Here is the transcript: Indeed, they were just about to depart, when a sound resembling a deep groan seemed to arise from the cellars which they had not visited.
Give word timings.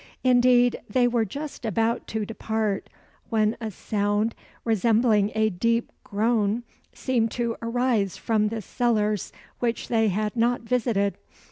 Indeed, 0.23 0.81
they 0.89 1.07
were 1.07 1.25
just 1.25 1.63
about 1.63 2.07
to 2.07 2.25
depart, 2.25 2.89
when 3.29 3.55
a 3.61 3.69
sound 3.69 4.33
resembling 4.65 5.31
a 5.35 5.51
deep 5.51 5.91
groan 6.03 6.63
seemed 6.91 7.29
to 7.33 7.55
arise 7.61 8.17
from 8.17 8.47
the 8.47 8.63
cellars 8.63 9.31
which 9.59 9.89
they 9.89 10.07
had 10.07 10.35
not 10.35 10.61
visited. 10.61 11.19